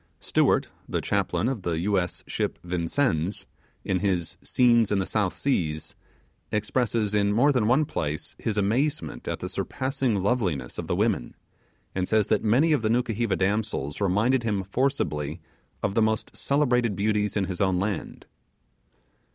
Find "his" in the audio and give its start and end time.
3.99-4.39, 8.39-8.57, 17.45-17.61